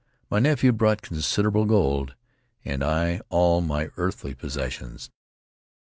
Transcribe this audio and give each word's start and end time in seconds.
My 0.31 0.39
nephew 0.39 0.71
brought 0.71 1.03
considerable 1.03 1.65
gold, 1.65 2.15
and 2.65 2.83
I 2.83 3.21
all 3.29 3.61
my 3.61 3.91
earthly 3.97 4.33
possessions." 4.33 5.11